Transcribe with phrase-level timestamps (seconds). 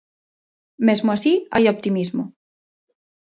[0.87, 2.23] Mesmo así, hai optimismo.